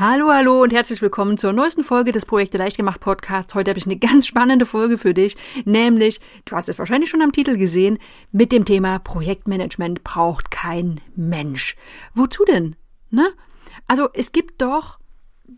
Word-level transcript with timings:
Hallo, 0.00 0.32
hallo 0.32 0.62
und 0.62 0.72
herzlich 0.72 1.02
willkommen 1.02 1.36
zur 1.36 1.52
neuesten 1.52 1.84
Folge 1.84 2.10
des 2.10 2.24
Projekte 2.24 2.56
leicht 2.56 2.78
gemacht 2.78 3.02
Podcasts. 3.02 3.54
Heute 3.54 3.70
habe 3.70 3.78
ich 3.78 3.84
eine 3.84 3.98
ganz 3.98 4.26
spannende 4.26 4.64
Folge 4.64 4.96
für 4.96 5.12
dich, 5.12 5.36
nämlich, 5.66 6.20
du 6.46 6.56
hast 6.56 6.70
es 6.70 6.78
wahrscheinlich 6.78 7.10
schon 7.10 7.20
am 7.20 7.32
Titel 7.32 7.58
gesehen, 7.58 7.98
mit 8.32 8.50
dem 8.50 8.64
Thema 8.64 8.98
Projektmanagement 8.98 10.02
braucht 10.02 10.50
kein 10.50 11.02
Mensch. 11.16 11.76
Wozu 12.14 12.46
denn? 12.46 12.76
Ne? 13.10 13.28
Also, 13.88 14.08
es 14.14 14.32
gibt 14.32 14.62
doch 14.62 14.98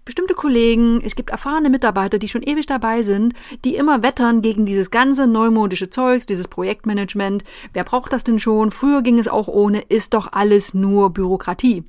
bestimmte 0.04 0.34
Kollegen, 0.34 1.00
es 1.04 1.14
gibt 1.14 1.30
erfahrene 1.30 1.70
Mitarbeiter, 1.70 2.18
die 2.18 2.28
schon 2.28 2.42
ewig 2.42 2.66
dabei 2.66 3.02
sind, 3.02 3.34
die 3.64 3.76
immer 3.76 4.02
wettern 4.02 4.42
gegen 4.42 4.66
dieses 4.66 4.90
ganze 4.90 5.28
neumodische 5.28 5.88
Zeugs, 5.88 6.26
dieses 6.26 6.48
Projektmanagement. 6.48 7.44
Wer 7.74 7.84
braucht 7.84 8.12
das 8.12 8.24
denn 8.24 8.40
schon? 8.40 8.72
Früher 8.72 9.02
ging 9.02 9.20
es 9.20 9.28
auch 9.28 9.46
ohne, 9.46 9.82
ist 9.82 10.14
doch 10.14 10.32
alles 10.32 10.74
nur 10.74 11.10
Bürokratie. 11.10 11.84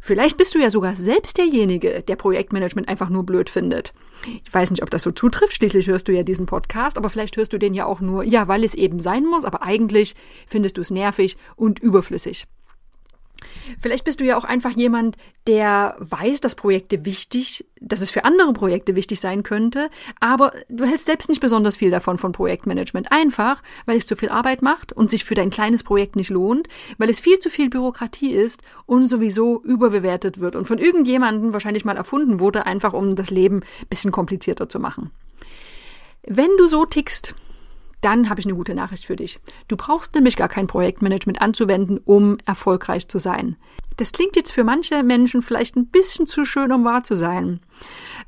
Vielleicht 0.00 0.36
bist 0.36 0.54
du 0.54 0.58
ja 0.58 0.70
sogar 0.70 0.96
selbst 0.96 1.36
derjenige, 1.38 2.02
der 2.02 2.16
Projektmanagement 2.16 2.88
einfach 2.88 3.10
nur 3.10 3.24
blöd 3.24 3.50
findet. 3.50 3.92
Ich 4.44 4.52
weiß 4.52 4.70
nicht, 4.70 4.82
ob 4.82 4.90
das 4.90 5.02
so 5.02 5.10
zutrifft, 5.10 5.54
schließlich 5.54 5.86
hörst 5.86 6.08
du 6.08 6.12
ja 6.12 6.22
diesen 6.22 6.46
Podcast, 6.46 6.98
aber 6.98 7.10
vielleicht 7.10 7.36
hörst 7.36 7.52
du 7.52 7.58
den 7.58 7.74
ja 7.74 7.86
auch 7.86 8.00
nur, 8.00 8.24
ja, 8.24 8.48
weil 8.48 8.64
es 8.64 8.74
eben 8.74 8.98
sein 8.98 9.24
muss, 9.24 9.44
aber 9.44 9.62
eigentlich 9.62 10.14
findest 10.46 10.76
du 10.76 10.80
es 10.80 10.90
nervig 10.90 11.36
und 11.56 11.78
überflüssig. 11.78 12.46
Vielleicht 13.78 14.04
bist 14.04 14.20
du 14.20 14.24
ja 14.24 14.36
auch 14.36 14.44
einfach 14.44 14.72
jemand, 14.76 15.16
der 15.46 15.96
weiß, 15.98 16.40
dass 16.40 16.54
Projekte 16.54 17.04
wichtig, 17.04 17.66
dass 17.80 18.00
es 18.00 18.10
für 18.10 18.24
andere 18.24 18.52
Projekte 18.52 18.94
wichtig 18.94 19.20
sein 19.20 19.42
könnte, 19.42 19.90
aber 20.20 20.52
du 20.68 20.84
hältst 20.84 21.06
selbst 21.06 21.28
nicht 21.28 21.40
besonders 21.40 21.76
viel 21.76 21.90
davon 21.90 22.18
von 22.18 22.32
Projektmanagement. 22.32 23.12
Einfach, 23.12 23.62
weil 23.86 23.96
es 23.96 24.06
zu 24.06 24.16
viel 24.16 24.28
Arbeit 24.28 24.62
macht 24.62 24.92
und 24.92 25.10
sich 25.10 25.24
für 25.24 25.34
dein 25.34 25.50
kleines 25.50 25.82
Projekt 25.82 26.16
nicht 26.16 26.30
lohnt, 26.30 26.68
weil 26.98 27.10
es 27.10 27.20
viel 27.20 27.38
zu 27.38 27.50
viel 27.50 27.70
Bürokratie 27.70 28.32
ist 28.32 28.62
und 28.86 29.06
sowieso 29.06 29.62
überbewertet 29.62 30.40
wird 30.40 30.56
und 30.56 30.66
von 30.66 30.78
irgendjemandem 30.78 31.52
wahrscheinlich 31.52 31.84
mal 31.84 31.96
erfunden 31.96 32.40
wurde, 32.40 32.66
einfach 32.66 32.92
um 32.92 33.14
das 33.14 33.30
Leben 33.30 33.62
bisschen 33.88 34.12
komplizierter 34.12 34.68
zu 34.68 34.78
machen. 34.78 35.10
Wenn 36.26 36.50
du 36.58 36.68
so 36.68 36.84
tickst, 36.84 37.34
dann 38.00 38.30
habe 38.30 38.40
ich 38.40 38.46
eine 38.46 38.54
gute 38.54 38.74
Nachricht 38.74 39.04
für 39.04 39.16
dich. 39.16 39.40
Du 39.68 39.76
brauchst 39.76 40.14
nämlich 40.14 40.36
gar 40.36 40.48
kein 40.48 40.66
Projektmanagement 40.66 41.40
anzuwenden, 41.40 41.98
um 42.04 42.38
erfolgreich 42.46 43.08
zu 43.08 43.18
sein. 43.18 43.56
Das 43.96 44.12
klingt 44.12 44.36
jetzt 44.36 44.52
für 44.52 44.64
manche 44.64 45.02
Menschen 45.02 45.42
vielleicht 45.42 45.76
ein 45.76 45.86
bisschen 45.86 46.26
zu 46.26 46.44
schön, 46.44 46.72
um 46.72 46.84
wahr 46.84 47.02
zu 47.02 47.16
sein. 47.16 47.60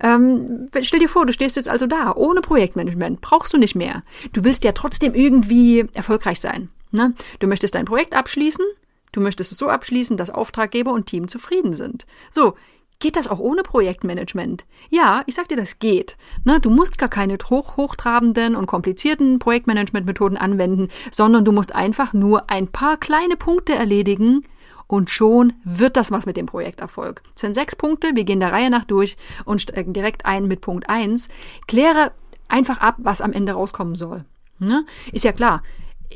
Ähm, 0.01 0.69
stell 0.83 1.01
dir 1.01 1.09
vor, 1.09 1.25
du 1.25 1.33
stehst 1.33 1.57
jetzt 1.57 1.69
also 1.69 1.87
da, 1.87 2.13
ohne 2.15 2.43
Projektmanagement, 2.43 3.21
brauchst 3.23 3.53
du 3.53 3.59
nicht 3.59 3.75
mehr. 3.75 4.03
Du 4.33 4.45
willst 4.45 4.65
ja 4.65 4.73
trotzdem 4.73 5.15
irgendwie 5.15 5.87
erfolgreich 5.95 6.41
sein. 6.41 6.69
Ne? 6.91 7.15
Du 7.39 7.47
möchtest 7.47 7.75
dein 7.75 7.87
Projekt 7.87 8.15
abschließen, 8.15 8.65
du 9.13 9.21
möchtest 9.21 9.53
es 9.53 9.59
so 9.59 9.69
abschließen, 9.69 10.19
dass 10.19 10.29
Auftraggeber 10.31 10.93
und 10.93 11.07
Team 11.07 11.29
zufrieden 11.29 11.75
sind. 11.75 12.05
So, 12.31 12.55
Geht 13.03 13.17
das 13.17 13.27
auch 13.27 13.41
ohne 13.41 13.65
Projektmanagement? 13.65 14.65
Ja, 14.89 15.25
ich 15.27 15.35
sag 15.35 15.49
dir, 15.49 15.57
das 15.57 15.81
geht. 15.81 16.17
Ne, 16.45 16.61
du 16.61 16.71
musst 16.71 16.99
gar 16.99 17.09
keine 17.09 17.37
hoch, 17.51 17.77
hochtrabenden 17.77 18.55
und 18.55 18.67
komplizierten 18.67 19.41
Projektmanagementmethoden 19.41 20.39
anwenden, 20.39 20.89
sondern 21.11 21.45
du 21.45 21.51
musst 21.51 21.75
einfach 21.75 22.13
nur 22.13 22.49
ein 22.49 22.69
paar 22.69 22.97
kleine 22.99 23.37
Punkte 23.37 23.75
erledigen 23.75 24.45
und 24.87 25.11
schon 25.11 25.53
wird 25.65 25.97
das 25.97 26.13
was 26.13 26.27
mit 26.27 26.37
dem 26.37 26.47
Projekterfolg. 26.47 27.23
Es 27.35 27.41
sind 27.41 27.55
sechs 27.55 27.75
Punkte, 27.75 28.13
wir 28.15 28.23
gehen 28.23 28.39
der 28.39 28.53
Reihe 28.53 28.71
nach 28.71 28.85
durch 28.85 29.17
und 29.45 29.61
steigen 29.61 29.93
direkt 29.93 30.25
ein 30.25 30.47
mit 30.47 30.61
Punkt 30.61 30.89
eins. 30.89 31.29
Kläre 31.67 32.13
einfach 32.47 32.81
ab, 32.81 32.95
was 32.99 33.21
am 33.21 33.33
Ende 33.33 33.55
rauskommen 33.55 33.97
soll. 33.97 34.25
Ne? 34.61 34.87
Ist 35.11 35.25
ja 35.25 35.33
klar, 35.33 35.65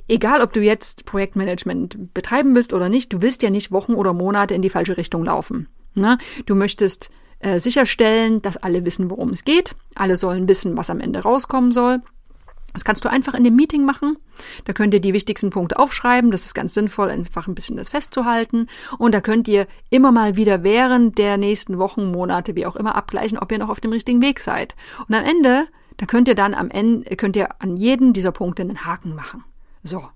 egal 0.07 0.41
ob 0.41 0.53
du 0.53 0.61
jetzt 0.61 1.05
Projektmanagement 1.05 2.15
betreiben 2.15 2.55
willst 2.55 2.73
oder 2.73 2.89
nicht, 2.89 3.13
du 3.13 3.23
willst 3.23 3.43
ja 3.43 3.51
nicht 3.51 3.73
Wochen 3.73 3.95
oder 3.95 4.13
Monate 4.13 4.55
in 4.55 4.63
die 4.63 4.71
falsche 4.71 4.97
Richtung 4.97 5.25
laufen. 5.25 5.67
Ne? 5.97 6.19
Du 6.47 6.55
möchtest 6.55 7.11
äh, 7.41 7.59
sicherstellen, 7.61 8.43
dass 8.43 8.57
alle 8.57 8.85
wissen, 8.85 9.11
worum 9.11 9.31
es 9.31 9.45
geht. 9.45 9.75
Alle 9.95 10.17
sollen 10.17 10.49
wissen, 10.49 10.77
was 10.77 10.91
am 10.91 11.01
Ende 11.01 11.21
rauskommen 11.21 11.73
soll. 11.73 12.01
Das 12.73 12.85
kannst 12.85 13.07
du 13.07 13.11
einfach 13.11 13.33
in 13.33 13.43
dem 13.43 13.57
Meeting 13.57 13.87
machen. 13.87 14.19
Da 14.67 14.75
könnt 14.75 14.93
ihr 14.93 15.01
die 15.01 15.15
wichtigsten 15.15 15.49
Punkte 15.49 15.79
aufschreiben. 15.79 16.31
Das 16.31 16.45
ist 16.45 16.53
ganz 16.53 16.75
sinnvoll, 16.75 17.09
einfach 17.09 17.47
ein 17.47 17.55
bisschen 17.55 17.79
das 17.79 17.89
festzuhalten. 17.89 18.69
Und 18.99 19.13
da 19.13 19.23
könnt 19.23 19.49
ihr 19.49 19.67
immer 19.89 20.13
mal 20.13 20.37
wieder 20.37 20.63
während 20.63 21.17
der 21.17 21.39
nächsten 21.39 21.79
Wochen, 21.79 22.13
Monate, 22.13 22.55
wie 22.55 22.67
auch 22.67 22.77
immer, 22.77 22.95
abgleichen, 22.95 23.39
ob 23.39 23.51
ihr 23.51 23.59
noch 23.59 23.71
auf 23.71 23.81
dem 23.81 23.93
richtigen 23.93 24.21
Weg 24.21 24.41
seid. 24.41 24.75
Und 25.09 25.15
am 25.15 25.25
Ende, 25.25 25.69
da 25.97 26.05
könnt 26.05 26.29
ihr 26.29 26.35
dann 26.35 26.53
am 26.53 26.69
Ende, 26.69 27.17
könnt 27.17 27.37
ihr 27.37 27.63
an 27.63 27.79
jeden 27.79 28.13
dieser 28.13 28.33
Punkte 28.33 28.63
einen 28.63 28.85
Haken 28.85 29.15
machen. 29.15 29.43
So. 29.83 30.07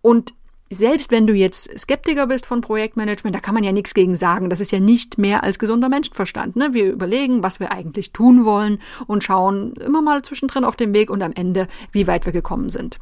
Und 0.00 0.32
selbst 0.70 1.10
wenn 1.12 1.26
du 1.26 1.34
jetzt 1.34 1.78
Skeptiker 1.78 2.26
bist 2.26 2.46
von 2.46 2.60
Projektmanagement, 2.60 3.34
da 3.34 3.40
kann 3.40 3.54
man 3.54 3.64
ja 3.64 3.72
nichts 3.72 3.94
gegen 3.94 4.16
sagen. 4.16 4.50
Das 4.50 4.60
ist 4.60 4.72
ja 4.72 4.80
nicht 4.80 5.16
mehr 5.16 5.44
als 5.44 5.58
gesunder 5.58 5.88
Menschenverstand. 5.88 6.56
Ne? 6.56 6.74
Wir 6.74 6.92
überlegen, 6.92 7.42
was 7.42 7.60
wir 7.60 7.70
eigentlich 7.70 8.12
tun 8.12 8.44
wollen 8.44 8.80
und 9.06 9.22
schauen 9.22 9.74
immer 9.74 10.02
mal 10.02 10.22
zwischendrin 10.22 10.64
auf 10.64 10.76
dem 10.76 10.92
Weg 10.92 11.10
und 11.10 11.22
am 11.22 11.32
Ende, 11.32 11.68
wie 11.92 12.06
weit 12.06 12.26
wir 12.26 12.32
gekommen 12.32 12.70
sind. 12.70 12.98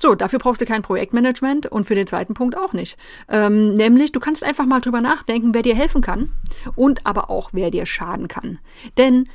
So, 0.00 0.14
dafür 0.14 0.38
brauchst 0.38 0.60
du 0.60 0.64
kein 0.66 0.82
Projektmanagement 0.82 1.66
und 1.66 1.84
für 1.84 1.96
den 1.96 2.06
zweiten 2.06 2.34
Punkt 2.34 2.56
auch 2.56 2.72
nicht. 2.72 2.96
Ähm, 3.28 3.74
nämlich, 3.74 4.12
du 4.12 4.20
kannst 4.20 4.44
einfach 4.44 4.64
mal 4.64 4.80
drüber 4.80 5.00
nachdenken, 5.00 5.52
wer 5.54 5.62
dir 5.62 5.74
helfen 5.74 6.02
kann 6.02 6.30
und 6.76 7.04
aber 7.04 7.30
auch, 7.30 7.50
wer 7.52 7.72
dir 7.72 7.84
schaden 7.84 8.28
kann. 8.28 8.60
Denn 8.96 9.28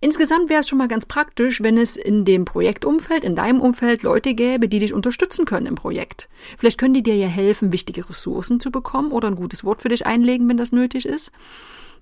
Insgesamt 0.00 0.50
wäre 0.50 0.60
es 0.60 0.68
schon 0.68 0.78
mal 0.78 0.88
ganz 0.88 1.06
praktisch, 1.06 1.62
wenn 1.62 1.78
es 1.78 1.96
in 1.96 2.26
dem 2.26 2.44
Projektumfeld, 2.44 3.24
in 3.24 3.34
deinem 3.34 3.60
Umfeld 3.60 4.02
Leute 4.02 4.34
gäbe, 4.34 4.68
die 4.68 4.78
dich 4.78 4.92
unterstützen 4.92 5.46
können 5.46 5.66
im 5.66 5.74
Projekt. 5.74 6.28
Vielleicht 6.58 6.78
können 6.78 6.92
die 6.92 7.02
dir 7.02 7.16
ja 7.16 7.28
helfen, 7.28 7.72
wichtige 7.72 8.08
Ressourcen 8.08 8.60
zu 8.60 8.70
bekommen 8.70 9.10
oder 9.10 9.28
ein 9.28 9.36
gutes 9.36 9.64
Wort 9.64 9.80
für 9.80 9.88
dich 9.88 10.06
einlegen, 10.06 10.48
wenn 10.48 10.58
das 10.58 10.72
nötig 10.72 11.06
ist. 11.06 11.32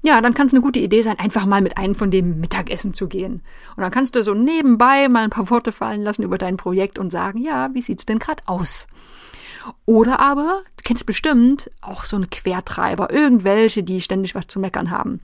Ja, 0.02 0.20
dann 0.20 0.34
kann 0.34 0.48
es 0.48 0.52
eine 0.52 0.60
gute 0.60 0.80
Idee 0.80 1.02
sein, 1.02 1.18
einfach 1.18 1.46
mal 1.46 1.62
mit 1.62 1.78
einem 1.78 1.94
von 1.94 2.10
dem 2.10 2.40
Mittagessen 2.40 2.92
zu 2.92 3.08
gehen. 3.08 3.42
Und 3.76 3.82
dann 3.82 3.90
kannst 3.90 4.16
du 4.16 4.22
so 4.22 4.34
nebenbei 4.34 5.08
mal 5.08 5.24
ein 5.24 5.30
paar 5.30 5.48
Worte 5.48 5.72
fallen 5.72 6.02
lassen 6.02 6.24
über 6.24 6.36
dein 6.36 6.58
Projekt 6.58 6.98
und 6.98 7.10
sagen, 7.10 7.38
ja, 7.38 7.72
wie 7.72 7.80
sieht's 7.80 8.04
denn 8.04 8.18
gerade 8.18 8.42
aus? 8.44 8.86
Oder 9.86 10.20
aber, 10.20 10.62
du 10.76 10.82
kennst 10.82 11.06
bestimmt 11.06 11.70
auch 11.80 12.04
so 12.04 12.16
eine 12.16 12.26
Quertreiber, 12.26 13.12
irgendwelche, 13.12 13.82
die 13.82 14.00
ständig 14.00 14.34
was 14.34 14.46
zu 14.46 14.60
meckern 14.60 14.90
haben. 14.90 15.20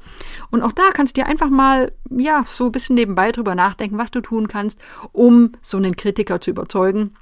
Und 0.50 0.62
auch 0.62 0.72
da 0.72 0.90
kannst 0.92 1.16
du 1.16 1.22
dir 1.22 1.26
einfach 1.26 1.50
mal, 1.50 1.92
ja, 2.10 2.44
so 2.48 2.66
ein 2.66 2.72
bisschen 2.72 2.96
nebenbei 2.96 3.32
drüber 3.32 3.54
nachdenken, 3.54 3.98
was 3.98 4.10
du 4.10 4.20
tun 4.20 4.48
kannst, 4.48 4.80
um 5.12 5.52
so 5.60 5.76
einen 5.76 5.96
Kritiker 5.96 6.40
zu 6.40 6.50
überzeugen. 6.50 7.14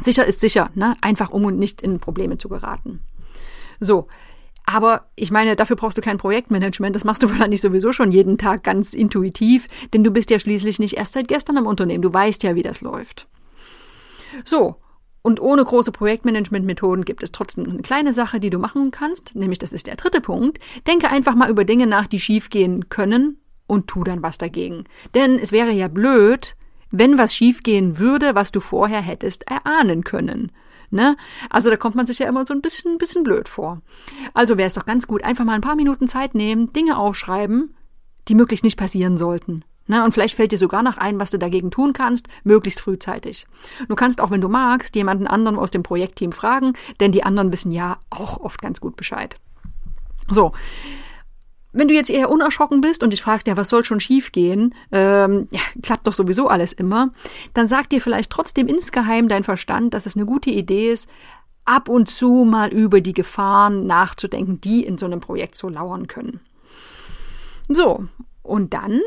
Sicher 0.00 0.24
ist 0.26 0.40
sicher, 0.40 0.70
ne? 0.74 0.96
Einfach 1.00 1.30
um 1.30 1.44
und 1.44 1.58
nicht 1.58 1.82
in 1.82 2.00
Probleme 2.00 2.38
zu 2.38 2.48
geraten. 2.48 3.00
So. 3.80 4.08
Aber 4.64 5.06
ich 5.16 5.30
meine, 5.30 5.56
dafür 5.56 5.76
brauchst 5.76 5.96
du 5.96 6.02
kein 6.02 6.18
Projektmanagement. 6.18 6.94
Das 6.94 7.04
machst 7.04 7.22
du 7.22 7.28
wahrscheinlich 7.30 7.60
sowieso 7.60 7.92
schon 7.92 8.12
jeden 8.12 8.38
Tag 8.38 8.62
ganz 8.62 8.94
intuitiv, 8.94 9.66
denn 9.92 10.04
du 10.04 10.10
bist 10.10 10.30
ja 10.30 10.38
schließlich 10.38 10.78
nicht 10.78 10.96
erst 10.96 11.14
seit 11.14 11.28
gestern 11.28 11.56
im 11.56 11.66
Unternehmen. 11.66 12.02
Du 12.02 12.12
weißt 12.12 12.42
ja, 12.42 12.54
wie 12.54 12.62
das 12.62 12.80
läuft. 12.80 13.28
So. 14.44 14.76
Und 15.28 15.40
ohne 15.40 15.62
große 15.62 15.92
Projektmanagement-Methoden 15.92 17.04
gibt 17.04 17.22
es 17.22 17.32
trotzdem 17.32 17.68
eine 17.68 17.82
kleine 17.82 18.14
Sache, 18.14 18.40
die 18.40 18.48
du 18.48 18.58
machen 18.58 18.90
kannst, 18.90 19.34
nämlich 19.34 19.58
das 19.58 19.74
ist 19.74 19.86
der 19.86 19.96
dritte 19.96 20.22
Punkt. 20.22 20.58
Denke 20.86 21.10
einfach 21.10 21.34
mal 21.34 21.50
über 21.50 21.66
Dinge 21.66 21.86
nach, 21.86 22.06
die 22.06 22.18
schiefgehen 22.18 22.88
können 22.88 23.36
und 23.66 23.88
tu 23.88 24.04
dann 24.04 24.22
was 24.22 24.38
dagegen. 24.38 24.84
Denn 25.14 25.38
es 25.38 25.52
wäre 25.52 25.70
ja 25.70 25.88
blöd, 25.88 26.56
wenn 26.90 27.18
was 27.18 27.34
schiefgehen 27.34 27.98
würde, 27.98 28.34
was 28.36 28.52
du 28.52 28.60
vorher 28.60 29.02
hättest 29.02 29.46
erahnen 29.46 30.02
können. 30.02 30.50
Ne? 30.88 31.14
Also 31.50 31.68
da 31.68 31.76
kommt 31.76 31.94
man 31.94 32.06
sich 32.06 32.20
ja 32.20 32.26
immer 32.26 32.46
so 32.46 32.54
ein 32.54 32.62
bisschen, 32.62 32.96
bisschen 32.96 33.22
blöd 33.22 33.50
vor. 33.50 33.82
Also 34.32 34.56
wäre 34.56 34.68
es 34.68 34.74
doch 34.76 34.86
ganz 34.86 35.06
gut, 35.06 35.24
einfach 35.24 35.44
mal 35.44 35.56
ein 35.56 35.60
paar 35.60 35.76
Minuten 35.76 36.08
Zeit 36.08 36.34
nehmen, 36.34 36.72
Dinge 36.72 36.96
aufschreiben, 36.96 37.76
die 38.28 38.34
möglichst 38.34 38.64
nicht 38.64 38.78
passieren 38.78 39.18
sollten. 39.18 39.62
Na, 39.88 40.04
und 40.04 40.12
vielleicht 40.12 40.36
fällt 40.36 40.52
dir 40.52 40.58
sogar 40.58 40.82
noch 40.82 40.98
ein, 40.98 41.18
was 41.18 41.30
du 41.30 41.38
dagegen 41.38 41.70
tun 41.70 41.94
kannst, 41.94 42.28
möglichst 42.44 42.80
frühzeitig. 42.80 43.46
Du 43.88 43.96
kannst 43.96 44.20
auch, 44.20 44.30
wenn 44.30 44.42
du 44.42 44.48
magst, 44.48 44.94
jemanden 44.94 45.26
anderen 45.26 45.58
aus 45.58 45.70
dem 45.70 45.82
Projektteam 45.82 46.30
fragen, 46.32 46.74
denn 47.00 47.10
die 47.10 47.24
anderen 47.24 47.50
wissen 47.50 47.72
ja 47.72 47.98
auch 48.10 48.38
oft 48.38 48.60
ganz 48.60 48.80
gut 48.80 48.96
Bescheid. 48.96 49.34
So. 50.30 50.52
Wenn 51.72 51.88
du 51.88 51.94
jetzt 51.94 52.10
eher 52.10 52.30
unerschrocken 52.30 52.80
bist 52.80 53.02
und 53.02 53.12
dich 53.12 53.22
fragst, 53.22 53.46
ja, 53.46 53.56
was 53.56 53.68
soll 53.68 53.84
schon 53.84 54.00
schiefgehen, 54.00 54.74
ähm, 54.92 55.48
ja, 55.50 55.60
klappt 55.82 56.06
doch 56.06 56.12
sowieso 56.12 56.48
alles 56.48 56.72
immer, 56.72 57.10
dann 57.54 57.68
sagt 57.68 57.92
dir 57.92 58.00
vielleicht 58.00 58.30
trotzdem 58.30 58.68
insgeheim 58.68 59.28
dein 59.28 59.44
Verstand, 59.44 59.94
dass 59.94 60.06
es 60.06 60.16
eine 60.16 60.26
gute 60.26 60.50
Idee 60.50 60.90
ist, 60.90 61.08
ab 61.64 61.88
und 61.88 62.08
zu 62.08 62.44
mal 62.44 62.70
über 62.70 63.00
die 63.00 63.12
Gefahren 63.12 63.86
nachzudenken, 63.86 64.60
die 64.60 64.84
in 64.84 64.98
so 64.98 65.06
einem 65.06 65.20
Projekt 65.20 65.54
so 65.54 65.68
lauern 65.68 66.08
können. 66.08 66.40
So, 67.68 68.04
und 68.42 68.72
dann 68.72 69.00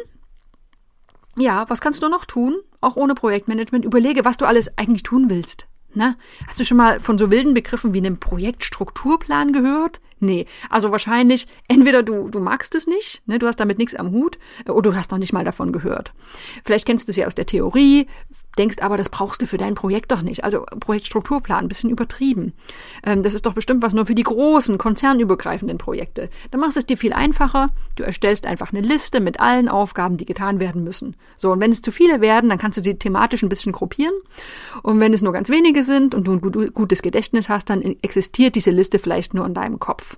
ja, 1.38 1.70
was 1.70 1.82
kannst 1.82 2.04
du 2.04 2.10
noch 2.10 2.26
tun? 2.26 2.56
Auch 2.82 2.96
ohne 2.96 3.16
Projektmanagement. 3.16 3.86
Überlege, 3.86 4.26
was 4.26 4.38
du 4.38 4.46
alles 4.46 4.78
eigentlich 4.78 5.04
tun 5.04 5.30
willst. 5.30 5.68
Na, 5.94 6.16
hast 6.48 6.60
du 6.60 6.64
schon 6.64 6.78
mal 6.78 7.00
von 7.00 7.18
so 7.18 7.32
wilden 7.32 7.54
Begriffen 7.54 7.94
wie 7.94 7.98
einem 7.98 8.18
Projektstrukturplan 8.18 9.52
gehört? 9.52 10.00
Nee, 10.24 10.46
also 10.70 10.92
wahrscheinlich 10.92 11.48
entweder 11.68 12.04
du, 12.04 12.30
du 12.30 12.40
magst 12.40 12.76
es 12.76 12.86
nicht, 12.86 13.28
ne, 13.28 13.40
du 13.40 13.48
hast 13.48 13.60
damit 13.60 13.80
nichts 13.80 13.96
am 13.96 14.12
Hut, 14.12 14.38
äh, 14.66 14.72
oder 14.72 14.92
du 14.92 14.96
hast 14.96 15.12
noch 15.12 15.18
nicht 15.18 15.34
mal 15.34 15.44
davon 15.44 15.72
gehört. 15.72 16.14
Vielleicht 16.64 16.86
kennst 16.86 17.08
du 17.08 17.12
es 17.12 17.16
ja 17.18 17.26
aus 17.26 17.34
der 17.34 17.48
Theorie, 17.48 18.08
denkst 18.58 18.78
aber, 18.82 18.98
das 18.98 19.10
brauchst 19.10 19.42
du 19.42 19.46
für 19.46 19.58
dein 19.58 19.76
Projekt 19.76 20.12
doch 20.12 20.22
nicht. 20.22 20.44
Also 20.44 20.66
Projektstrukturplan, 20.80 21.68
bisschen 21.68 21.90
übertrieben. 21.90 22.54
Ähm, 23.04 23.24
das 23.24 23.34
ist 23.34 23.46
doch 23.46 23.54
bestimmt 23.54 23.82
was 23.82 23.94
nur 23.94 24.06
für 24.06 24.16
die 24.16 24.24
großen, 24.24 24.78
konzernübergreifenden 24.78 25.78
Projekte. 25.78 26.30
Dann 26.52 26.62
machst 26.62 26.76
du 26.76 26.80
es 26.80 26.86
dir 26.86 26.98
viel 26.98 27.14
einfacher. 27.14 27.70
Du 27.96 28.04
erstellst 28.04 28.46
einfach 28.46 28.74
eine 28.74 28.82
Liste 28.82 29.20
mit 29.20 29.40
allen 29.40 29.70
Aufgaben, 29.70 30.18
die 30.18 30.26
getan 30.26 30.60
werden 30.60 30.84
müssen. 30.84 31.16
So, 31.38 31.52
und 31.52 31.62
wenn 31.62 31.72
es 31.72 31.82
zu 31.82 31.92
viele 31.92 32.22
werden, 32.22 32.50
dann 32.50 32.60
kannst 32.60 32.78
du 32.78 32.84
sie 32.84 32.96
thematisch 32.96 33.44
ein 33.44 33.50
bisschen 33.50 33.72
gruppieren. 33.72 34.14
Und 34.84 35.00
wenn 35.00 35.14
es 35.14 35.22
nur 35.22 35.34
ganz 35.34 35.50
wenige 35.50 35.84
sind 35.84 36.14
und 36.14 36.26
du 36.26 36.34
ein 36.34 36.72
gutes 36.74 37.02
Gedächtnis 37.02 37.50
hast, 37.50 37.70
dann 37.70 37.82
existiert 38.02 38.56
diese 38.56 38.72
Liste 38.72 39.00
vielleicht 39.00 39.34
nur 39.34 39.46
in 39.46 39.54
deinem 39.54 39.80
Kopf. 39.80 40.18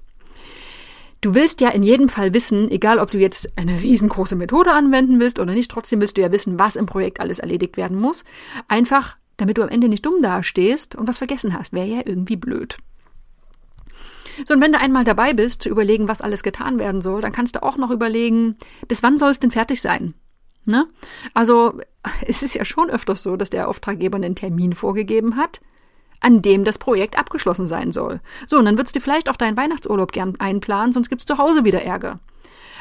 Du 1.23 1.33
willst 1.33 1.61
ja 1.61 1.69
in 1.69 1.83
jedem 1.83 2.09
Fall 2.09 2.33
wissen, 2.33 2.69
egal 2.69 2.99
ob 2.99 3.09
du 3.09 3.17
jetzt 3.17 3.57
eine 3.57 3.81
riesengroße 3.81 4.35
Methode 4.35 4.73
anwenden 4.73 5.21
willst 5.21 5.39
oder 5.39 5.53
nicht, 5.53 5.71
trotzdem 5.71 6.01
willst 6.01 6.17
du 6.17 6.21
ja 6.21 6.33
wissen, 6.33 6.59
was 6.59 6.75
im 6.75 6.85
Projekt 6.85 7.21
alles 7.21 7.39
erledigt 7.39 7.77
werden 7.77 7.97
muss. 7.97 8.25
Einfach, 8.67 9.15
damit 9.37 9.57
du 9.57 9.63
am 9.63 9.69
Ende 9.69 9.87
nicht 9.87 10.05
dumm 10.05 10.21
dastehst 10.21 10.95
und 10.95 11.07
was 11.07 11.19
vergessen 11.19 11.57
hast, 11.57 11.71
wäre 11.71 11.87
ja 11.87 12.01
irgendwie 12.03 12.35
blöd. 12.35 12.75
So, 14.45 14.53
und 14.53 14.59
wenn 14.59 14.73
du 14.73 14.79
einmal 14.79 15.05
dabei 15.05 15.33
bist, 15.33 15.61
zu 15.61 15.69
überlegen, 15.69 16.09
was 16.09 16.19
alles 16.19 16.43
getan 16.43 16.77
werden 16.77 17.01
soll, 17.01 17.21
dann 17.21 17.31
kannst 17.31 17.55
du 17.55 17.63
auch 17.63 17.77
noch 17.77 17.89
überlegen, 17.89 18.57
bis 18.89 19.01
wann 19.01 19.17
soll 19.17 19.29
es 19.29 19.39
denn 19.39 19.51
fertig 19.51 19.79
sein? 19.79 20.15
Ne? 20.65 20.89
Also, 21.33 21.79
es 22.27 22.43
ist 22.43 22.53
ja 22.53 22.65
schon 22.65 22.89
öfters 22.89 23.23
so, 23.23 23.37
dass 23.37 23.49
der 23.49 23.69
Auftraggeber 23.69 24.17
einen 24.17 24.35
Termin 24.35 24.73
vorgegeben 24.73 25.37
hat, 25.37 25.61
an 26.23 26.41
dem 26.41 26.63
das 26.63 26.77
Projekt 26.77 27.17
abgeschlossen 27.17 27.67
sein 27.67 27.91
soll. 27.91 28.21
So, 28.47 28.57
und 28.57 28.65
dann 28.65 28.77
würdest 28.77 28.95
du 28.95 28.99
vielleicht 28.99 29.29
auch 29.29 29.35
deinen 29.35 29.57
Weihnachtsurlaub 29.57 30.11
gern 30.11 30.35
einplanen, 30.39 30.93
sonst 30.93 31.09
gibt's 31.09 31.25
zu 31.25 31.37
Hause 31.37 31.65
wieder 31.65 31.83
Ärger. 31.83 32.19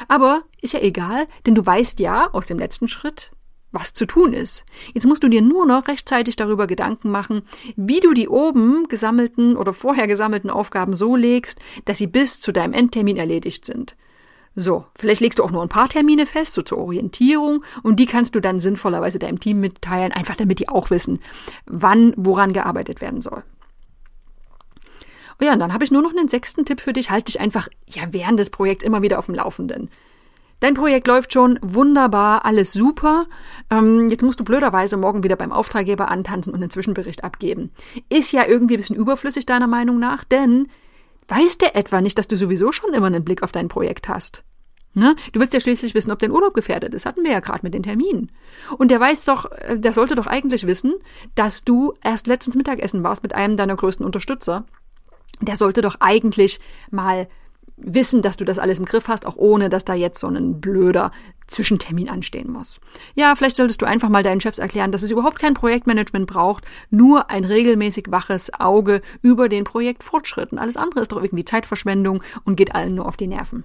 Aber 0.07 0.43
ist 0.61 0.73
ja 0.73 0.79
egal, 0.79 1.27
denn 1.45 1.55
du 1.55 1.65
weißt 1.65 1.99
ja 1.99 2.29
aus 2.31 2.45
dem 2.45 2.57
letzten 2.57 2.87
Schritt, 2.87 3.31
was 3.71 3.93
zu 3.93 4.05
tun 4.05 4.33
ist. 4.33 4.63
Jetzt 4.93 5.05
musst 5.05 5.23
du 5.23 5.27
dir 5.27 5.41
nur 5.41 5.65
noch 5.65 5.87
rechtzeitig 5.87 6.35
darüber 6.35 6.67
Gedanken 6.67 7.11
machen, 7.11 7.41
wie 7.75 7.99
du 7.99 8.13
die 8.13 8.29
oben 8.29 8.87
gesammelten 8.87 9.57
oder 9.57 9.73
vorher 9.73 10.07
gesammelten 10.07 10.49
Aufgaben 10.49 10.95
so 10.95 11.15
legst, 11.15 11.59
dass 11.85 11.97
sie 11.97 12.07
bis 12.07 12.39
zu 12.39 12.51
deinem 12.51 12.73
Endtermin 12.73 13.17
erledigt 13.17 13.65
sind. 13.65 13.97
So, 14.55 14.85
vielleicht 14.95 15.21
legst 15.21 15.39
du 15.39 15.43
auch 15.43 15.51
nur 15.51 15.63
ein 15.63 15.69
paar 15.69 15.89
Termine 15.89 16.25
fest, 16.25 16.53
so 16.53 16.61
zur 16.61 16.77
Orientierung, 16.77 17.63
und 17.81 17.99
die 17.99 18.05
kannst 18.05 18.35
du 18.35 18.39
dann 18.39 18.59
sinnvollerweise 18.59 19.17
deinem 19.17 19.39
Team 19.39 19.59
mitteilen, 19.59 20.11
einfach 20.11 20.35
damit 20.35 20.59
die 20.59 20.69
auch 20.69 20.91
wissen, 20.91 21.19
wann 21.65 22.13
woran 22.17 22.53
gearbeitet 22.53 23.01
werden 23.01 23.21
soll. 23.21 23.43
Oh 25.41 25.45
ja, 25.45 25.53
und 25.53 25.59
dann 25.59 25.73
habe 25.73 25.83
ich 25.83 25.91
nur 25.91 26.03
noch 26.03 26.11
einen 26.11 26.27
sechsten 26.27 26.65
Tipp 26.65 26.79
für 26.79 26.93
dich. 26.93 27.09
Halt 27.09 27.27
dich 27.27 27.39
einfach 27.39 27.67
ja 27.87 28.03
während 28.11 28.39
des 28.39 28.51
Projekts 28.51 28.83
immer 28.83 29.01
wieder 29.01 29.17
auf 29.17 29.25
dem 29.25 29.35
Laufenden. 29.35 29.89
Dein 30.59 30.75
Projekt 30.75 31.07
läuft 31.07 31.33
schon 31.33 31.59
wunderbar, 31.61 32.45
alles 32.45 32.71
super. 32.71 33.25
Ähm, 33.69 34.09
jetzt 34.09 34.23
musst 34.23 34.39
du 34.39 34.45
blöderweise 34.45 34.95
morgen 34.95 35.23
wieder 35.23 35.35
beim 35.35 35.51
Auftraggeber 35.51 36.09
antanzen 36.09 36.53
und 36.53 36.61
einen 36.61 36.69
Zwischenbericht 36.69 37.23
abgeben. 37.23 37.71
Ist 38.07 38.31
ja 38.31 38.45
irgendwie 38.45 38.75
ein 38.75 38.77
bisschen 38.77 38.95
überflüssig 38.95 39.45
deiner 39.45 39.67
Meinung 39.67 39.99
nach, 39.99 40.23
denn 40.23 40.69
Weiß 41.27 41.57
der 41.57 41.75
etwa 41.75 42.01
nicht, 42.01 42.17
dass 42.17 42.27
du 42.27 42.37
sowieso 42.37 42.71
schon 42.71 42.93
immer 42.93 43.07
einen 43.07 43.23
Blick 43.23 43.43
auf 43.43 43.51
dein 43.51 43.69
Projekt 43.69 44.07
hast? 44.09 44.43
Ne? 44.95 45.15
Du 45.31 45.39
willst 45.39 45.53
ja 45.53 45.59
schließlich 45.59 45.95
wissen, 45.95 46.11
ob 46.11 46.19
dein 46.19 46.31
Urlaub 46.31 46.53
gefährdet 46.53 46.93
ist. 46.93 47.05
Hatten 47.05 47.23
wir 47.23 47.31
ja 47.31 47.39
gerade 47.39 47.61
mit 47.63 47.73
den 47.73 47.83
Terminen. 47.83 48.31
Und 48.77 48.91
der 48.91 48.99
weiß 48.99 49.25
doch, 49.25 49.51
äh, 49.51 49.77
der 49.79 49.93
sollte 49.93 50.15
doch 50.15 50.27
eigentlich 50.27 50.67
wissen, 50.67 50.93
dass 51.35 51.63
du 51.63 51.93
erst 52.03 52.27
letztens 52.27 52.55
Mittagessen 52.55 53.03
warst 53.03 53.23
mit 53.23 53.33
einem 53.33 53.57
deiner 53.57 53.75
größten 53.75 54.05
Unterstützer. 54.05 54.65
Der 55.41 55.55
sollte 55.55 55.81
doch 55.81 55.95
eigentlich 55.99 56.59
mal 56.91 57.27
wissen, 57.75 58.21
dass 58.21 58.37
du 58.37 58.45
das 58.45 58.59
alles 58.59 58.77
im 58.77 58.85
Griff 58.85 59.07
hast, 59.07 59.25
auch 59.25 59.35
ohne, 59.35 59.69
dass 59.69 59.83
da 59.83 59.95
jetzt 59.95 60.19
so 60.19 60.27
ein 60.27 60.61
blöder 60.61 61.11
Zwischentermin 61.53 62.09
anstehen 62.09 62.51
muss. 62.51 62.79
Ja, 63.15 63.35
vielleicht 63.35 63.55
solltest 63.55 63.81
du 63.81 63.85
einfach 63.85 64.09
mal 64.09 64.23
deinen 64.23 64.41
Chefs 64.41 64.59
erklären, 64.59 64.91
dass 64.91 65.03
es 65.03 65.11
überhaupt 65.11 65.39
kein 65.39 65.53
Projektmanagement 65.53 66.27
braucht, 66.27 66.65
nur 66.89 67.29
ein 67.29 67.45
regelmäßig 67.45 68.07
waches 68.09 68.53
Auge 68.59 69.01
über 69.21 69.49
den 69.49 69.63
Projektfortschritten. 69.63 70.59
Alles 70.59 70.77
andere 70.77 71.01
ist 71.01 71.11
doch 71.11 71.21
irgendwie 71.21 71.45
Zeitverschwendung 71.45 72.21
und 72.43 72.55
geht 72.55 72.75
allen 72.75 72.95
nur 72.95 73.07
auf 73.07 73.17
die 73.17 73.27
Nerven. 73.27 73.63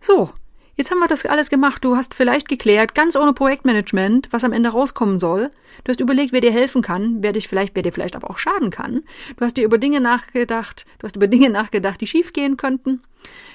So, 0.00 0.30
Jetzt 0.78 0.92
haben 0.92 1.00
wir 1.00 1.08
das 1.08 1.26
alles 1.26 1.50
gemacht. 1.50 1.84
Du 1.84 1.96
hast 1.96 2.14
vielleicht 2.14 2.48
geklärt, 2.48 2.94
ganz 2.94 3.16
ohne 3.16 3.32
Projektmanagement, 3.32 4.28
was 4.30 4.44
am 4.44 4.52
Ende 4.52 4.68
rauskommen 4.68 5.18
soll. 5.18 5.50
Du 5.82 5.90
hast 5.90 6.00
überlegt, 6.00 6.32
wer 6.32 6.40
dir 6.40 6.52
helfen 6.52 6.82
kann, 6.82 7.16
wer 7.20 7.32
dich 7.32 7.48
vielleicht, 7.48 7.74
wer 7.74 7.82
dir 7.82 7.92
vielleicht 7.92 8.14
aber 8.14 8.30
auch 8.30 8.38
schaden 8.38 8.70
kann. 8.70 9.02
Du 9.36 9.44
hast 9.44 9.56
dir 9.56 9.64
über 9.64 9.78
Dinge 9.78 10.00
nachgedacht, 10.00 10.86
du 11.00 11.04
hast 11.04 11.16
über 11.16 11.26
Dinge 11.26 11.50
nachgedacht, 11.50 12.00
die 12.00 12.06
schiefgehen 12.06 12.56
könnten. 12.56 13.02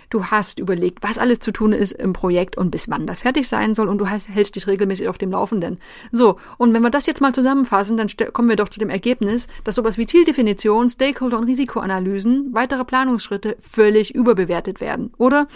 Du 0.10 0.26
hast 0.26 0.60
überlegt, 0.60 1.00
was 1.02 1.18
alles 1.18 1.40
zu 1.40 1.52
tun 1.52 1.74
ist 1.74 1.94
im 1.94 2.14
Projekt 2.14 2.56
und 2.56 2.70
bis 2.70 2.88
wann 2.88 3.08
das 3.08 3.22
fertig 3.22 3.48
sein 3.48 3.74
soll 3.74 3.88
und 3.88 3.98
du 3.98 4.06
hältst 4.06 4.56
dich 4.56 4.68
regelmäßig 4.68 5.08
auf 5.08 5.18
dem 5.18 5.32
Laufenden. 5.32 5.80
So, 6.12 6.38
und 6.60 6.74
wenn 6.74 6.84
wir 6.84 6.92
das 6.92 7.08
jetzt 7.08 7.20
mal 7.22 7.34
zusammenfassen, 7.34 7.98
dann 7.98 8.08
kommen 8.32 8.50
wir 8.50 8.56
doch 8.56 8.70
zu 8.70 8.80
dem 8.80 8.92
Ergebnis, 8.92 9.48
dass 9.64 9.74
sowas 9.74 9.98
wie 9.98 10.06
Zieldefinition, 10.06 10.90
Stakeholder- 10.90 11.40
und 11.40 11.46
Risikoanalysen, 11.46 12.50
weitere 12.54 12.86
Planungsschritte 12.86 13.58
völlig 13.60 14.14
überbewertet 14.14 14.82
werden. 14.82 15.12
Oder 15.18 15.48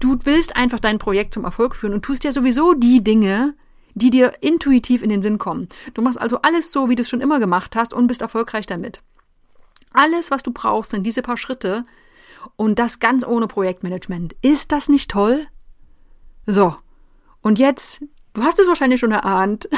du 0.00 0.16
willst 0.24 0.56
einfach 0.56 0.80
dein 0.80 0.98
Projekt 0.98 1.34
zum 1.34 1.44
Erfolg 1.44 1.76
führen 1.76 1.92
und 1.92 2.02
tust 2.02 2.24
ja 2.24 2.32
sowieso 2.32 2.72
die 2.72 3.04
Dinge, 3.04 3.54
die 3.94 4.10
dir 4.10 4.32
intuitiv 4.40 5.02
in 5.02 5.10
den 5.10 5.22
Sinn 5.22 5.38
kommen. 5.38 5.68
Du 5.92 6.02
machst 6.02 6.20
also 6.20 6.40
alles 6.42 6.72
so, 6.72 6.88
wie 6.88 6.94
du 6.94 7.02
es 7.02 7.08
schon 7.10 7.20
immer 7.20 7.40
gemacht 7.40 7.76
hast 7.76 7.92
und 7.92 8.06
bist 8.06 8.22
erfolgreich 8.22 8.66
damit. 8.66 9.02
Alles, 9.92 10.30
was 10.30 10.42
du 10.42 10.52
brauchst, 10.52 10.92
sind 10.92 11.04
diese 11.04 11.22
paar 11.22 11.36
Schritte, 11.36 11.82
und 12.56 12.78
das 12.78 12.98
ganz 12.98 13.26
ohne 13.26 13.46
Projektmanagement. 13.46 14.34
Ist 14.42 14.72
das 14.72 14.88
nicht 14.88 15.10
toll? 15.10 15.46
So. 16.46 16.74
Und 17.42 17.58
jetzt, 17.58 18.02
du 18.34 18.42
hast 18.42 18.58
es 18.58 18.68
wahrscheinlich 18.68 19.00
schon 19.00 19.12
erahnt. 19.12 19.68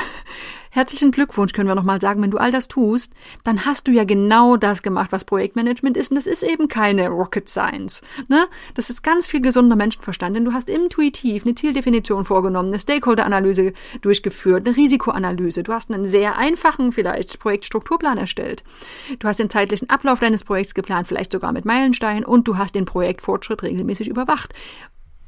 Herzlichen 0.72 1.11
Glückwunsch, 1.11 1.52
können 1.52 1.67
wir 1.67 1.75
nochmal 1.75 2.00
sagen, 2.00 2.22
wenn 2.22 2.31
du 2.31 2.38
all 2.38 2.52
das 2.52 2.69
tust, 2.69 3.12
dann 3.43 3.67
hast 3.67 3.88
du 3.88 3.90
ja 3.90 4.05
genau 4.05 4.56
das 4.56 4.82
gemacht, 4.82 5.11
was 5.11 5.25
Projektmanagement 5.25 5.96
ist. 5.96 6.12
Und 6.12 6.14
das 6.14 6.28
ist 6.28 6.44
eben 6.44 6.69
keine 6.69 7.08
Rocket 7.08 7.49
Science. 7.49 8.02
Ne? 8.28 8.46
Das 8.75 8.88
ist 8.88 9.02
ganz 9.02 9.26
viel 9.26 9.40
gesunder 9.40 9.75
Menschenverstand, 9.75 10.37
denn 10.37 10.44
du 10.44 10.52
hast 10.52 10.69
intuitiv 10.69 11.44
eine 11.44 11.56
Zieldefinition 11.56 12.25
vorgenommen, 12.25 12.69
eine 12.69 12.78
Stakeholder-Analyse 12.78 13.72
durchgeführt, 14.00 14.64
eine 14.64 14.76
Risikoanalyse. 14.76 15.64
Du 15.64 15.72
hast 15.72 15.90
einen 15.90 16.06
sehr 16.06 16.38
einfachen, 16.38 16.93
vielleicht 16.93 17.40
Projektstrukturplan 17.40 18.19
erstellt. 18.19 18.62
Du 19.19 19.26
hast 19.26 19.40
den 19.40 19.50
zeitlichen 19.50 19.90
Ablauf 19.90 20.20
deines 20.20 20.44
Projekts 20.44 20.75
geplant, 20.75 21.08
vielleicht 21.08 21.32
sogar 21.32 21.52
mit 21.52 21.64
Meilensteinen 21.64 22.25
und 22.25 22.46
du 22.46 22.58
hast 22.58 22.76
den 22.76 22.84
Projektfortschritt 22.84 23.64
regelmäßig 23.64 24.06
überwacht. 24.06 24.54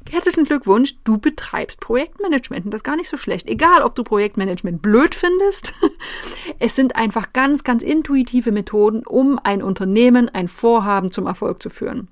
Herzlichen 0.09 0.45
Glückwunsch, 0.45 0.95
du 1.03 1.17
betreibst 1.17 1.79
Projektmanagement 1.81 2.65
und 2.65 2.71
das 2.71 2.79
ist 2.79 2.83
gar 2.83 2.95
nicht 2.95 3.09
so 3.09 3.17
schlecht. 3.17 3.47
Egal, 3.47 3.81
ob 3.81 3.95
du 3.95 4.03
Projektmanagement 4.03 4.81
blöd 4.81 5.15
findest, 5.15 5.73
es 6.59 6.75
sind 6.75 6.95
einfach 6.95 7.33
ganz, 7.33 7.63
ganz 7.63 7.81
intuitive 7.81 8.51
Methoden, 8.51 9.03
um 9.05 9.39
ein 9.43 9.63
Unternehmen, 9.63 10.29
ein 10.29 10.47
Vorhaben 10.47 11.11
zum 11.11 11.25
Erfolg 11.25 11.63
zu 11.63 11.69
führen. 11.69 12.09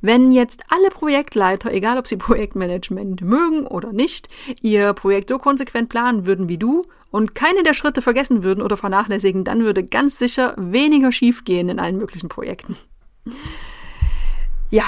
Wenn 0.00 0.32
jetzt 0.32 0.64
alle 0.68 0.88
Projektleiter, 0.90 1.72
egal 1.72 1.98
ob 1.98 2.06
sie 2.06 2.16
Projektmanagement 2.18 3.20
mögen 3.20 3.66
oder 3.66 3.92
nicht, 3.92 4.28
ihr 4.60 4.92
Projekt 4.94 5.28
so 5.28 5.38
konsequent 5.38 5.88
planen 5.88 6.26
würden 6.26 6.48
wie 6.48 6.58
du 6.58 6.84
und 7.10 7.34
keine 7.34 7.62
der 7.62 7.74
Schritte 7.74 8.02
vergessen 8.02 8.42
würden 8.42 8.62
oder 8.62 8.76
vernachlässigen, 8.76 9.44
dann 9.44 9.62
würde 9.62 9.84
ganz 9.84 10.18
sicher 10.18 10.54
weniger 10.56 11.12
schiefgehen 11.12 11.68
in 11.68 11.78
allen 11.78 11.98
möglichen 11.98 12.28
Projekten. 12.28 12.76
Ja, 14.70 14.84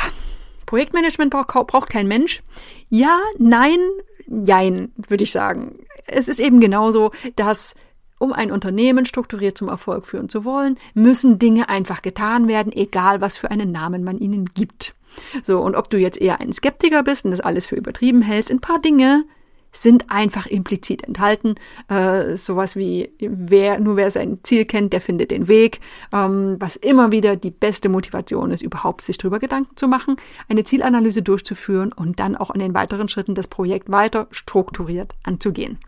Projektmanagement 0.67 1.31
braucht, 1.31 1.67
braucht 1.69 1.91
kein 1.91 2.09
Mensch. 2.09 2.43
Ja, 2.89 3.21
nein, 3.39 3.79
jein, 4.27 4.93
würde 5.09 5.25
ich 5.25 5.33
sagen. 5.33 5.79
Es 6.07 6.29
ist 6.29 6.41
eben 6.41 6.61
genauso, 6.61 7.13
dass 7.37 7.75
um 8.19 8.33
ein 8.33 8.53
Unternehmen 8.53 9.07
strukturiert 9.07 9.59
zum 9.59 9.69
Erfolg 9.69 10.07
führen 10.07 10.29
zu 10.29 10.45
wollen, 10.45 10.79
müssen 10.95 11.39
Dinge 11.39 11.69
einfach 11.69 12.03
getan 12.03 12.49
werden, 12.49 12.73
egal 12.73 13.21
was 13.21 13.37
für 13.37 13.51
einen 13.51 13.73
Namen 13.73 14.05
man 14.05 14.19
ihnen 14.19 14.47
gibt. 14.47 14.95
So, 15.43 15.61
und 15.61 15.75
ob 15.75 15.91
du 15.91 15.99
jetzt 15.99 16.21
eher 16.21 16.41
ein 16.41 16.53
Skeptiker 16.53 17.03
bist 17.03 17.25
und 17.25 17.31
das 17.31 17.41
alles 17.41 17.67
für 17.67 17.77
übertrieben 17.77 18.23
hältst, 18.23 18.51
ein 18.51 18.61
paar 18.61 18.81
Dinge 18.81 19.25
sind 19.75 20.11
einfach 20.11 20.47
implizit 20.47 21.03
enthalten. 21.05 21.57
Äh, 21.89 22.37
sowas 22.37 22.77
wie, 22.77 23.11
wer, 23.19 23.81
nur 23.81 23.97
wer 23.97 24.11
sein 24.11 24.39
Ziel 24.43 24.65
kennt, 24.65 24.93
der 24.93 25.01
findet 25.01 25.31
den 25.31 25.49
Weg. 25.49 25.81
Ähm, 26.13 26.57
was 26.59 26.77
immer 26.77 27.11
wieder 27.13 27.37
die 27.37 27.51
beste 27.51 27.89
Motivation 27.89 28.51
ist, 28.51 28.63
überhaupt 28.63 29.03
sich 29.03 29.19
darüber 29.19 29.39
Gedanken 29.39 29.77
zu 29.77 29.89
machen, 29.89 30.17
eine 30.49 30.65
Zielanalyse 30.65 31.23
durchzuführen 31.23 31.93
und 31.93 32.21
dann 32.21 32.37
auch 32.37 32.51
in 32.51 32.61
den 32.61 32.75
weiteren 32.75 33.09
Schritten 33.09 33.35
das 33.35 33.49
Projekt 33.49 33.91
weiter 33.91 34.29
strukturiert 34.31 35.15
anzugehen. 35.25 35.79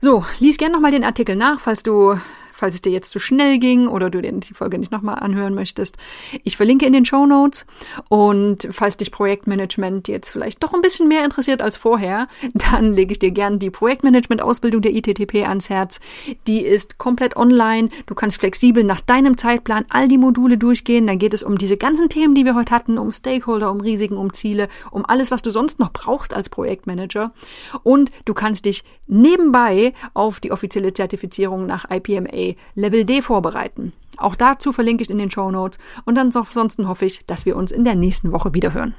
So, 0.00 0.24
lies 0.38 0.58
gerne 0.58 0.74
nochmal 0.74 0.92
den 0.92 1.04
Artikel 1.04 1.36
nach, 1.36 1.60
falls 1.60 1.82
du 1.82 2.16
falls 2.56 2.74
es 2.74 2.82
dir 2.82 2.90
jetzt 2.90 3.12
zu 3.12 3.18
schnell 3.18 3.58
ging 3.58 3.86
oder 3.86 4.08
du 4.08 4.22
dir 4.22 4.32
die 4.32 4.54
Folge 4.54 4.78
nicht 4.78 4.90
nochmal 4.90 5.18
anhören 5.18 5.54
möchtest. 5.54 5.96
Ich 6.42 6.56
verlinke 6.56 6.86
in 6.86 6.92
den 6.92 7.04
Show 7.04 7.26
Notes 7.26 7.66
und 8.08 8.66
falls 8.70 8.96
dich 8.96 9.12
Projektmanagement 9.12 10.08
jetzt 10.08 10.30
vielleicht 10.30 10.62
doch 10.62 10.72
ein 10.72 10.80
bisschen 10.80 11.06
mehr 11.06 11.24
interessiert 11.24 11.60
als 11.60 11.76
vorher, 11.76 12.28
dann 12.54 12.94
lege 12.94 13.12
ich 13.12 13.18
dir 13.18 13.30
gerne 13.30 13.58
die 13.58 13.70
Projektmanagement-Ausbildung 13.70 14.80
der 14.80 14.94
ITTP 14.94 15.46
ans 15.46 15.68
Herz. 15.68 16.00
Die 16.46 16.60
ist 16.60 16.96
komplett 16.98 17.36
online. 17.36 17.90
Du 18.06 18.14
kannst 18.14 18.38
flexibel 18.38 18.82
nach 18.84 19.02
deinem 19.02 19.36
Zeitplan 19.36 19.84
all 19.90 20.08
die 20.08 20.18
Module 20.18 20.56
durchgehen. 20.56 21.06
Dann 21.06 21.18
geht 21.18 21.34
es 21.34 21.42
um 21.42 21.58
diese 21.58 21.76
ganzen 21.76 22.08
Themen, 22.08 22.34
die 22.34 22.46
wir 22.46 22.54
heute 22.54 22.74
hatten, 22.74 22.96
um 22.98 23.12
Stakeholder, 23.12 23.70
um 23.70 23.80
Risiken, 23.80 24.16
um 24.16 24.32
Ziele, 24.32 24.68
um 24.90 25.04
alles, 25.04 25.30
was 25.30 25.42
du 25.42 25.50
sonst 25.50 25.78
noch 25.78 25.92
brauchst 25.92 26.32
als 26.32 26.48
Projektmanager. 26.48 27.32
Und 27.82 28.10
du 28.24 28.32
kannst 28.32 28.64
dich 28.64 28.82
nebenbei 29.06 29.92
auf 30.14 30.40
die 30.40 30.52
offizielle 30.52 30.94
Zertifizierung 30.94 31.66
nach 31.66 31.90
IPMA 31.90 32.45
Level 32.74 33.04
D 33.04 33.22
vorbereiten. 33.22 33.92
Auch 34.16 34.36
dazu 34.36 34.72
verlinke 34.72 35.02
ich 35.02 35.10
in 35.10 35.18
den 35.18 35.30
Show 35.30 35.50
Notes 35.50 35.78
und 36.04 36.18
ansonsten 36.18 36.88
hoffe 36.88 37.04
ich, 37.04 37.26
dass 37.26 37.46
wir 37.46 37.56
uns 37.56 37.72
in 37.72 37.84
der 37.84 37.94
nächsten 37.94 38.32
Woche 38.32 38.54
wiederhören. 38.54 38.94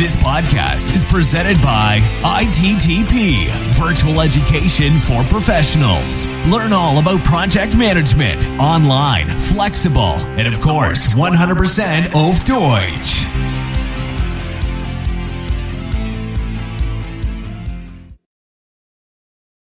This 0.00 0.16
podcast 0.16 0.88
is 0.94 1.04
presented 1.04 1.60
by 1.60 2.00
ITTP, 2.24 3.50
Virtual 3.78 4.22
Education 4.22 4.98
for 4.98 5.22
Professionals. 5.24 6.26
Learn 6.50 6.72
all 6.72 6.96
about 6.98 7.22
project 7.22 7.76
management, 7.76 8.42
online, 8.58 9.28
flexible, 9.28 10.16
and 10.38 10.48
of 10.48 10.58
course, 10.62 11.08
100% 11.08 12.14
auf 12.14 12.42
Deutsch. 12.44 13.26